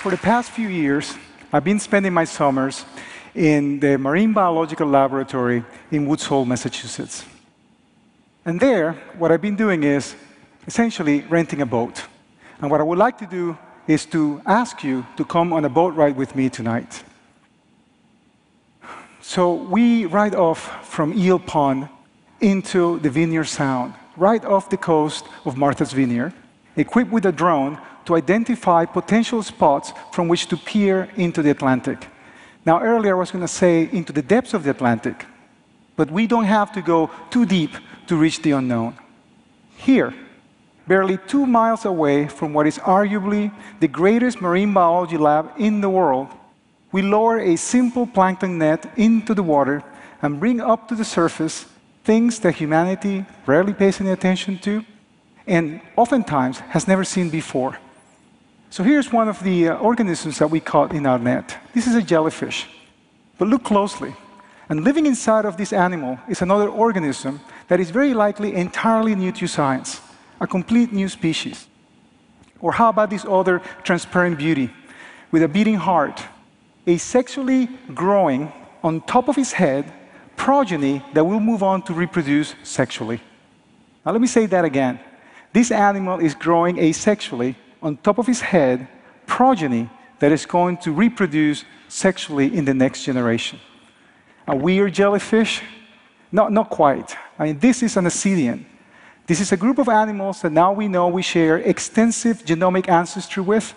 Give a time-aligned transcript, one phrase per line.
[0.00, 1.14] For the past few years,
[1.52, 2.86] I've been spending my summers
[3.34, 7.26] in the Marine Biological Laboratory in Woods Hole, Massachusetts.
[8.46, 10.14] And there, what I've been doing is
[10.66, 12.02] essentially renting a boat.
[12.62, 15.68] And what I would like to do is to ask you to come on a
[15.68, 17.04] boat ride with me tonight.
[19.20, 21.90] So we ride off from Eel Pond
[22.40, 26.32] into the Vineyard Sound, right off the coast of Martha's Vineyard,
[26.74, 32.06] equipped with a drone to identify potential spots from which to peer into the Atlantic.
[32.64, 35.26] Now, earlier I was going to say into the depths of the Atlantic,
[35.96, 37.72] but we don't have to go too deep
[38.06, 38.96] to reach the unknown.
[39.76, 40.14] Here,
[40.86, 45.90] barely two miles away from what is arguably the greatest marine biology lab in the
[45.90, 46.28] world,
[46.92, 49.82] we lower a simple plankton net into the water
[50.22, 51.66] and bring up to the surface
[52.04, 54.84] things that humanity rarely pays any attention to
[55.46, 57.78] and oftentimes has never seen before.
[58.72, 61.58] So here's one of the uh, organisms that we caught in our net.
[61.74, 62.68] This is a jellyfish.
[63.36, 64.14] But look closely.
[64.68, 69.32] And living inside of this animal is another organism that is very likely entirely new
[69.32, 70.00] to science,
[70.40, 71.66] a complete new species.
[72.60, 74.70] Or how about this other transparent beauty
[75.32, 76.22] with a beating heart,
[76.86, 78.52] a sexually growing
[78.84, 79.92] on top of his head
[80.36, 83.20] progeny that will move on to reproduce sexually.
[84.06, 85.00] Now, let me say that again.
[85.52, 88.88] This animal is growing asexually on top of his head
[89.26, 93.58] progeny that is going to reproduce sexually in the next generation.
[94.46, 95.62] A weird jellyfish?
[96.32, 97.16] Not, not quite.
[97.38, 98.64] I mean, this is an ascidian.
[99.26, 103.42] This is a group of animals that now we know we share extensive genomic ancestry
[103.42, 103.74] with,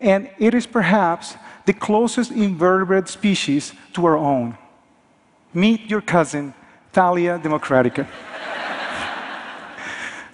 [0.00, 4.56] and it is perhaps the closest invertebrate species to our own.
[5.52, 6.54] Meet your cousin,
[6.92, 8.06] Thalia democratica.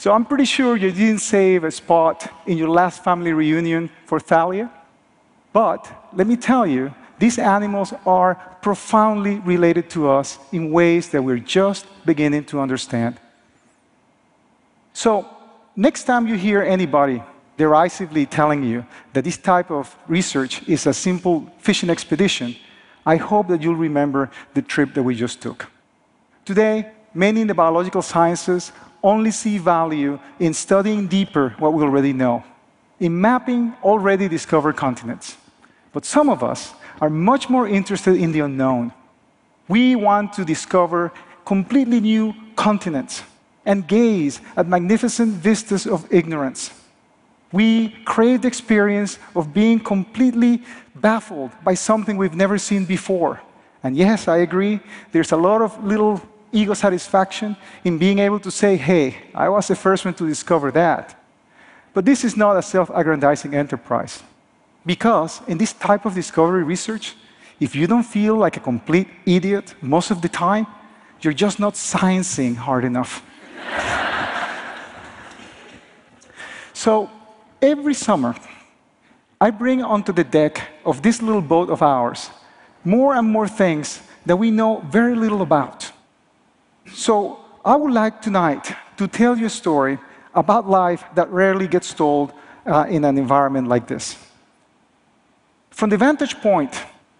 [0.06, 4.20] So I'm pretty sure you didn't save a spot in your last family reunion for
[4.20, 4.70] Thalia.
[5.52, 11.24] But let me tell you, these animals are profoundly related to us in ways that
[11.24, 13.18] we're just beginning to understand.
[14.92, 15.26] So,
[15.74, 17.20] next time you hear anybody
[17.56, 22.54] derisively telling you that this type of research is a simple fishing expedition,
[23.04, 25.66] I hope that you'll remember the trip that we just took.
[26.44, 28.70] Today, many in the biological sciences
[29.06, 32.42] only see value in studying deeper what we already know,
[32.98, 35.36] in mapping already discovered continents.
[35.92, 38.92] But some of us are much more interested in the unknown.
[39.68, 41.12] We want to discover
[41.44, 43.22] completely new continents
[43.64, 46.72] and gaze at magnificent vistas of ignorance.
[47.52, 50.62] We crave the experience of being completely
[50.96, 53.40] baffled by something we've never seen before.
[53.84, 54.80] And yes, I agree,
[55.12, 56.20] there's a lot of little
[56.56, 60.70] ego satisfaction in being able to say, hey, I was the first one to discover
[60.72, 61.14] that.
[61.92, 64.22] But this is not a self aggrandizing enterprise.
[64.84, 67.14] Because in this type of discovery research,
[67.58, 70.66] if you don't feel like a complete idiot most of the time,
[71.20, 73.22] you're just not sciencing hard enough.
[76.72, 77.10] so
[77.60, 78.34] every summer,
[79.40, 82.30] I bring onto the deck of this little boat of ours
[82.84, 85.90] more and more things that we know very little about.
[86.92, 89.98] So I would like tonight to tell you a story
[90.34, 92.32] about life that rarely gets told
[92.66, 94.16] uh, in an environment like this.
[95.70, 96.74] From the vantage point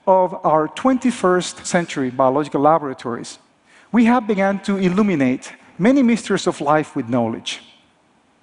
[0.07, 3.39] of our 21st century biological laboratories,
[3.93, 7.61] we have begun to illuminate many mysteries of life with knowledge.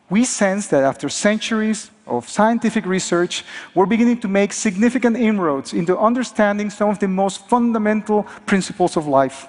[0.10, 5.98] We sense that after centuries of scientific research, we're beginning to make significant inroads into
[5.98, 9.48] understanding some of the most fundamental principles of life.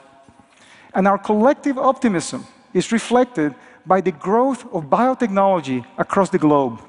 [0.94, 3.54] And our collective optimism is reflected
[3.86, 6.80] by the growth of biotechnology across the globe,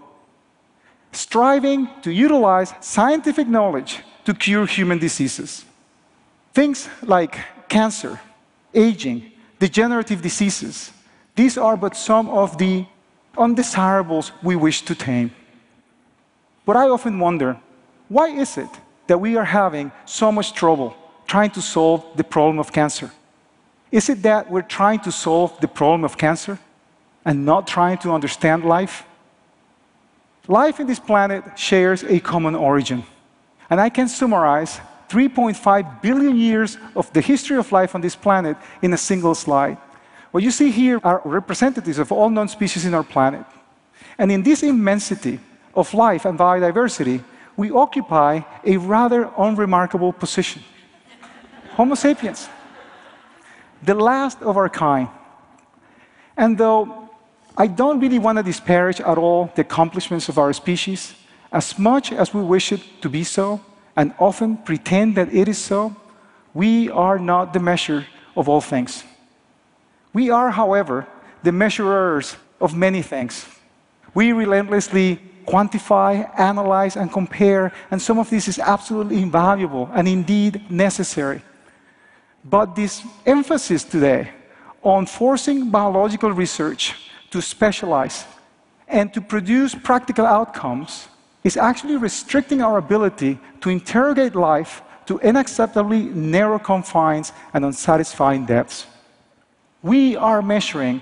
[1.12, 5.66] striving to utilize scientific knowledge to cure human diseases.
[6.54, 7.38] Things like
[7.68, 8.20] cancer,
[8.74, 10.92] aging, degenerative diseases,
[11.36, 12.86] these are but some of the
[13.38, 15.32] undesirables we wish to tame.
[16.66, 17.60] But I often wonder
[18.08, 18.70] why is it
[19.08, 20.96] that we are having so much trouble
[21.28, 23.12] trying to solve the problem of cancer?
[23.96, 26.60] Is it that we're trying to solve the problem of cancer
[27.24, 29.06] and not trying to understand life?
[30.50, 33.06] Life in this planet shares a common origin.
[33.70, 38.58] And I can summarize 3.5 billion years of the history of life on this planet
[38.82, 39.78] in a single slide.
[40.32, 43.46] What you see here are representatives of all known species in our planet.
[44.18, 45.40] And in this immensity
[45.74, 47.24] of life and biodiversity,
[47.56, 50.64] we occupy a rather unremarkable position.
[51.78, 52.50] Homo sapiens
[53.84, 55.10] the last of our kind.
[56.38, 57.10] And though
[57.58, 61.16] I don't really want to disparage at all the accomplishments of our species,
[61.52, 63.62] as much as we wish it to be so,
[63.96, 65.96] and often pretend that it is so,
[66.54, 68.06] we are not the measure
[68.36, 69.04] of all things.
[70.14, 71.08] We are, however,
[71.44, 73.46] the measurers of many things.
[74.14, 80.70] We relentlessly quantify, analyze, and compare, and some of this is absolutely invaluable and indeed
[80.72, 81.42] necessary.
[82.46, 84.30] But this emphasis today
[84.84, 86.94] on forcing biological research
[87.32, 88.26] to specialize
[88.88, 91.08] and to produce practical outcomes
[91.44, 98.86] is actually restricting our ability to interrogate life to unacceptably narrow confines and unsatisfying depths.
[99.82, 101.02] We are measuring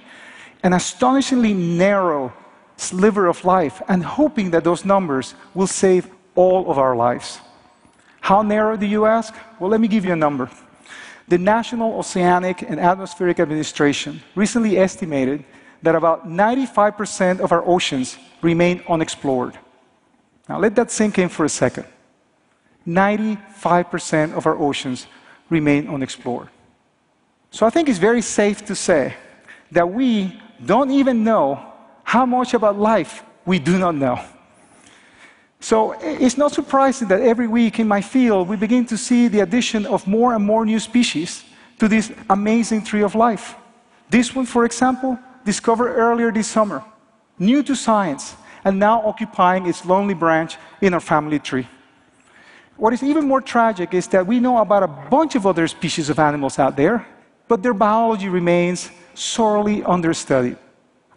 [0.64, 2.32] an astonishingly narrow
[2.78, 7.40] sliver of life and hoping that those numbers will save all of our lives.
[8.22, 9.34] How narrow do you ask?
[9.60, 10.50] Well, let me give you a number.
[11.28, 15.46] The National Oceanic and Atmospheric Administration recently estimated
[15.82, 19.58] that about 95% of our oceans remain unexplored.
[20.50, 21.86] Now, let that sink in for a second.
[22.88, 25.08] 95% of our oceans
[25.50, 26.50] remain unexplored.
[27.52, 29.16] So I think it's very safe to say
[29.72, 31.74] that we don't even know
[32.04, 34.20] how much about life we do not know.
[35.64, 39.40] So it's not surprising that every week in my field we begin to see the
[39.40, 41.46] addition of more and more new species
[41.80, 43.56] to this amazing tree of life.
[44.10, 46.84] This one, for example, discovered earlier this summer,
[47.40, 51.66] new to science, and now occupying its lonely branch in our family tree.
[52.76, 56.10] What is even more tragic is that we know about a bunch of other species
[56.10, 57.08] of animals out there,
[57.48, 60.58] but their biology remains sorely understudied.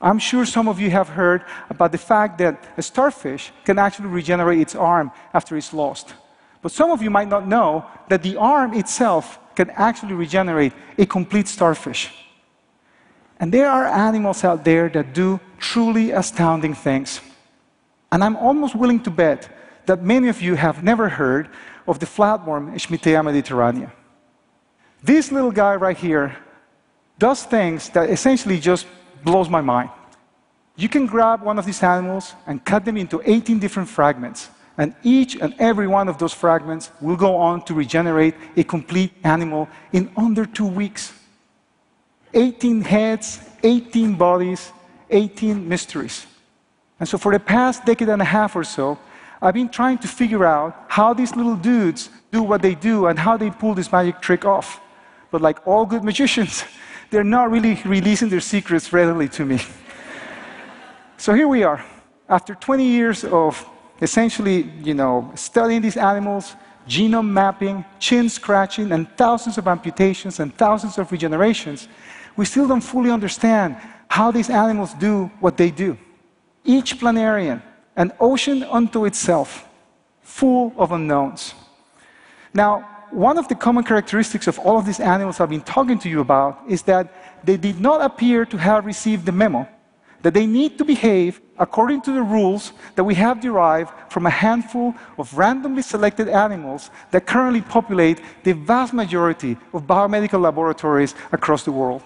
[0.00, 4.08] I'm sure some of you have heard about the fact that a starfish can actually
[4.08, 6.14] regenerate its arm after it's lost.
[6.60, 11.06] But some of you might not know that the arm itself can actually regenerate a
[11.06, 12.12] complete starfish.
[13.38, 17.20] And there are animals out there that do truly astounding things.
[18.12, 19.48] And I'm almost willing to bet
[19.86, 21.48] that many of you have never heard
[21.86, 23.90] of the flatworm Schmidtea mediterranea.
[25.02, 26.36] This little guy right here
[27.18, 28.86] does things that essentially just
[29.24, 29.90] blows my mind.
[30.76, 34.94] You can grab one of these animals and cut them into 18 different fragments, and
[35.02, 39.68] each and every one of those fragments will go on to regenerate a complete animal
[39.92, 41.14] in under two weeks.
[42.34, 44.72] 18 heads, 18 bodies,
[45.10, 46.26] 18 mysteries.
[47.00, 48.98] And so, for the past decade and a half or so,
[49.40, 53.18] I've been trying to figure out how these little dudes do what they do and
[53.18, 54.80] how they pull this magic trick off.
[55.30, 56.64] But, like all good magicians,
[57.10, 59.60] they're not really releasing their secrets readily to me.
[61.16, 61.84] so here we are.
[62.28, 63.68] After 20 years of
[64.00, 66.54] essentially, you know, studying these animals,
[66.88, 71.88] genome mapping, chin scratching, and thousands of amputations and thousands of regenerations,
[72.36, 73.76] we still don't fully understand
[74.08, 75.96] how these animals do what they do.
[76.64, 77.62] Each planarian,
[77.96, 79.68] an ocean unto itself,
[80.22, 81.54] full of unknowns.
[82.52, 86.08] Now, one of the common characteristics of all of these animals I've been talking to
[86.08, 87.12] you about is that
[87.44, 89.68] they did not appear to have received the memo
[90.26, 94.30] that they need to behave according to the rules that we have derived from a
[94.30, 101.62] handful of randomly selected animals that currently populate the vast majority of biomedical laboratories across
[101.62, 102.02] the world.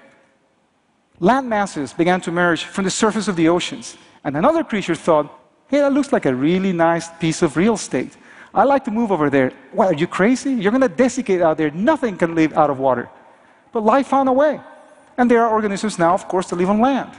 [1.21, 3.97] Land masses began to emerge from the surface of the oceans.
[4.25, 5.27] And another creature thought,
[5.69, 8.17] hey, that looks like a really nice piece of real estate.
[8.53, 9.53] I like to move over there.
[9.73, 10.55] What, are you crazy?
[10.55, 11.71] You're going to desiccate out there.
[11.73, 13.09] Nothing can live out of water.
[13.73, 14.61] But life found a way.
[15.17, 17.11] And there are organisms now, of course, that live on land.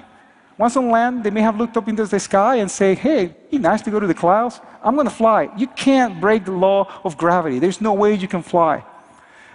[0.58, 3.52] Once on land, they may have looked up into the sky and say, hey, it'd
[3.52, 4.62] be nice to go to the clouds.
[4.84, 5.50] I'm going to fly.
[5.58, 7.60] You can't break the law of gravity.
[7.60, 8.84] There's no way you can fly.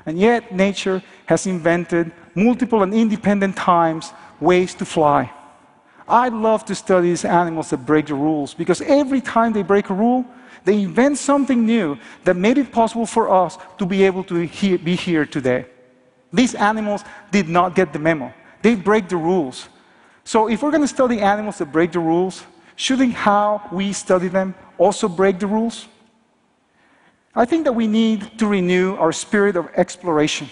[0.05, 5.31] And yet, nature has invented multiple and independent times ways to fly.
[6.09, 9.91] I love to study these animals that break the rules because every time they break
[9.91, 10.25] a rule,
[10.65, 14.97] they invent something new that made it possible for us to be able to be
[14.97, 15.67] here today.
[16.33, 18.33] These animals did not get the memo.
[18.63, 19.69] They break the rules.
[20.25, 22.45] So if we're going to study animals that break the rules,
[22.77, 25.89] shouldn't how we study them also break the rules?
[27.35, 30.49] I think that we need to renew our spirit of exploration.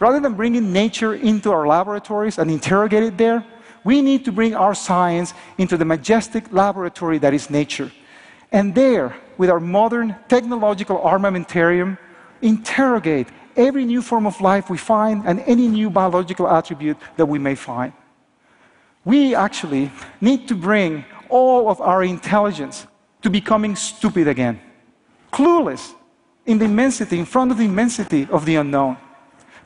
[0.00, 3.44] Rather than bringing nature into our laboratories and interrogate it there,
[3.84, 7.90] we need to bring our science into the majestic laboratory that is nature.
[8.52, 11.98] And there, with our modern technological armamentarium,
[12.42, 17.38] interrogate every new form of life we find and any new biological attribute that we
[17.38, 17.92] may find.
[19.04, 22.86] We actually need to bring all of our intelligence
[23.22, 24.60] to becoming stupid again,
[25.32, 25.94] clueless
[26.46, 28.96] in the immensity, in front of the immensity of the unknown.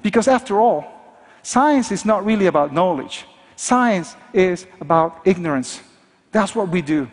[0.02, 0.84] Because after all,
[1.42, 5.80] science is not really about knowledge, science is about ignorance.
[6.32, 7.08] That's what we do.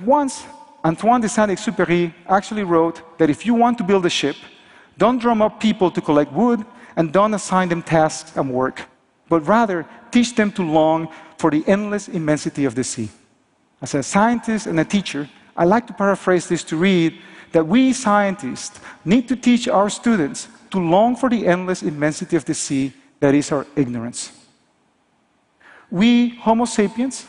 [0.00, 0.44] Once,
[0.84, 4.36] Antoine de Saint Exupéry actually wrote that if you want to build a ship,
[4.98, 6.64] don't drum up people to collect wood
[6.96, 8.82] and don't assign them tasks and work,
[9.28, 11.08] but rather teach them to long
[11.38, 13.08] for the endless immensity of the sea.
[13.80, 17.18] As a scientist and a teacher, I like to paraphrase this to read
[17.52, 22.44] that we scientists need to teach our students to long for the endless immensity of
[22.44, 24.32] the sea that is our ignorance.
[25.90, 27.26] We, Homo sapiens,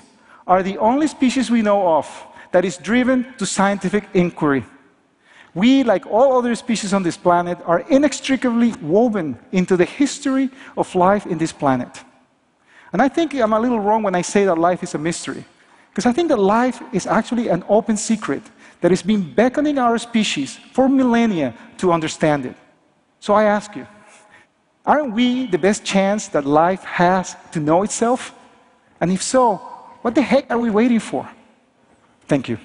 [0.48, 2.08] are the only species we know of
[2.52, 4.64] that is driven to scientific inquiry.
[5.56, 10.94] We, like all other species on this planet, are inextricably woven into the history of
[10.96, 12.04] life in this planet.
[12.92, 15.46] And I think I'm a little wrong when I say that life is a mystery,
[15.90, 18.42] because I think that life is actually an open secret
[18.82, 22.56] that has been beckoning our species for millennia to understand it.
[23.20, 23.88] So I ask you,
[24.86, 28.34] aren't we the best chance that life has to know itself?
[29.00, 29.58] And if so,
[30.02, 31.30] what the heck are we waiting for?
[32.28, 32.58] Thank you.